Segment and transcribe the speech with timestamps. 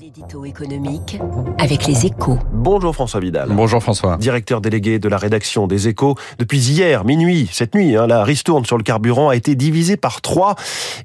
[0.00, 1.18] L'édito économique
[1.58, 2.38] avec les échos.
[2.54, 3.50] Bonjour François Vidal.
[3.52, 4.16] Bonjour François.
[4.16, 6.14] Directeur délégué de la rédaction des échos.
[6.38, 10.22] Depuis hier, minuit, cette nuit, hein, la ristourne sur le carburant a été divisée par
[10.22, 10.54] 3.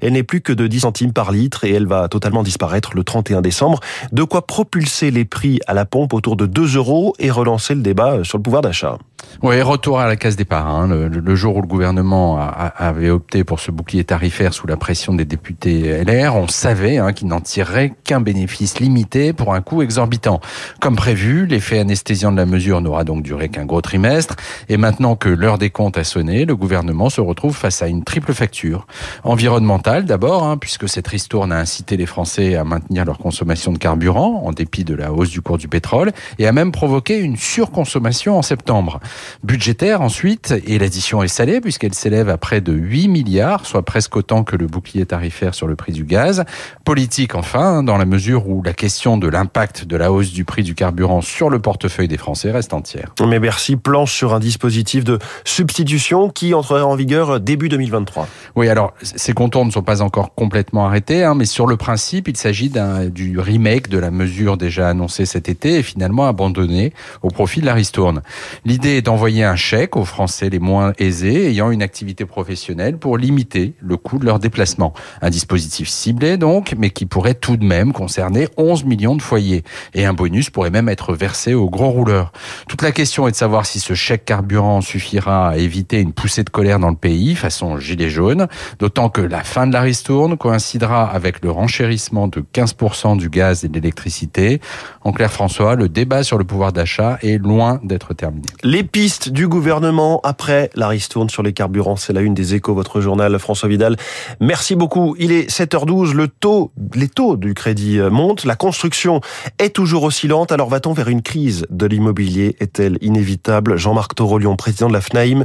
[0.00, 3.04] Elle n'est plus que de 10 centimes par litre et elle va totalement disparaître le
[3.04, 3.80] 31 décembre.
[4.12, 7.82] De quoi propulser les prix à la pompe autour de 2 euros et relancer le
[7.82, 8.96] débat sur le pouvoir d'achat.
[9.42, 10.66] Oui, retour à la case départ.
[10.66, 10.88] Hein.
[10.88, 15.26] Le, jour où le gouvernement avait opté pour ce bouclier tarifaire sous la pression des
[15.26, 20.40] députés LR, on savait hein, qu'il n'en tirerait qu'un bénéfice limité pour un coût exorbitant.
[20.80, 24.36] Comme prévu, l'effet anesthésiant de la mesure n'aura donc duré qu'un gros trimestre.
[24.70, 28.04] Et maintenant que l'heure des comptes a sonné, le gouvernement se retrouve face à une
[28.04, 28.86] triple facture.
[29.22, 33.78] Environnementale d'abord, hein, puisque cette ristourne a incité les Français à maintenir leur consommation de
[33.78, 37.36] carburant en dépit de la hausse du cours du pétrole et a même provoqué une
[37.36, 38.98] surconsommation en septembre.
[39.42, 44.16] Budgétaire ensuite, et l'addition est salée puisqu'elle s'élève à près de 8 milliards, soit presque
[44.16, 46.44] autant que le bouclier tarifaire sur le prix du gaz.
[46.84, 50.62] Politique enfin, dans la mesure où la question de l'impact de la hausse du prix
[50.62, 53.14] du carburant sur le portefeuille des Français reste entière.
[53.26, 58.28] Mais Bercy planche sur un dispositif de substitution qui entrerait en vigueur début 2023.
[58.54, 62.28] Oui, alors ces contours ne sont pas encore complètement arrêtés, hein, mais sur le principe,
[62.28, 62.70] il s'agit
[63.10, 67.66] du remake de la mesure déjà annoncée cet été et finalement abandonnée au profit de
[67.66, 68.22] la ristourne.
[68.64, 73.74] L'idée d'envoyer un chèque aux Français les moins aisés ayant une activité professionnelle pour limiter
[73.80, 74.92] le coût de leur déplacement.
[75.22, 79.64] Un dispositif ciblé donc, mais qui pourrait tout de même concerner 11 millions de foyers.
[79.94, 82.32] Et un bonus pourrait même être versé aux gros rouleurs.
[82.68, 86.44] Toute la question est de savoir si ce chèque carburant suffira à éviter une poussée
[86.44, 88.46] de colère dans le pays, façon gilet jaune,
[88.78, 93.64] d'autant que la fin de la ristourne coïncidera avec le renchérissement de 15% du gaz
[93.64, 94.60] et de l'électricité.
[95.02, 98.46] En clair, François, le débat sur le pouvoir d'achat est loin d'être terminé.
[98.86, 101.96] Pistes du gouvernement après la ristourne sur les carburants.
[101.96, 103.96] C'est la une des échos, votre journal François Vidal.
[104.40, 105.14] Merci beaucoup.
[105.18, 106.12] Il est 7h12.
[106.12, 108.44] Le taux, les taux du crédit montent.
[108.44, 109.20] La construction
[109.58, 110.52] est toujours oscillante.
[110.52, 112.56] Alors va-t-on vers une crise de l'immobilier?
[112.60, 113.76] Est-elle inévitable?
[113.76, 115.44] Jean-Marc Torolion, président de la FNAIM,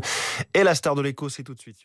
[0.54, 1.78] et la star de l'écho, c'est tout de suite